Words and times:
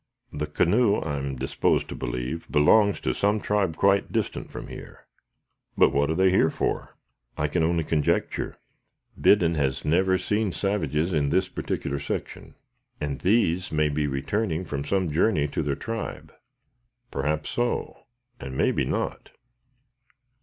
The 0.33 0.47
canoe, 0.47 0.95
I 0.95 1.17
am 1.17 1.35
disposed 1.35 1.87
to 1.89 1.95
believe, 1.95 2.51
belongs 2.51 2.99
to 3.01 3.13
some 3.13 3.39
tribe 3.39 3.77
quite 3.77 4.11
distant 4.11 4.49
from 4.51 4.65
here." 4.65 5.05
"But 5.77 5.93
what 5.93 6.09
are 6.09 6.15
they 6.15 6.31
here 6.31 6.49
for?" 6.49 6.97
"I 7.37 7.47
can 7.47 7.61
only 7.61 7.83
conjecture. 7.83 8.57
Biddon 9.15 9.53
has 9.53 9.85
never 9.85 10.17
seen 10.17 10.53
savages 10.53 11.13
in 11.13 11.29
this 11.29 11.49
particular 11.49 11.99
section, 11.99 12.55
and 12.99 13.19
these 13.21 13.71
may 13.71 13.89
be 13.89 14.07
returning 14.07 14.65
from 14.65 14.83
some 14.83 15.11
journey 15.11 15.47
to 15.49 15.61
their 15.61 15.75
tribe." 15.75 16.33
"Perhaps 17.11 17.51
so, 17.51 18.05
and 18.39 18.57
may 18.57 18.71
be 18.71 18.85
not. 18.85 19.29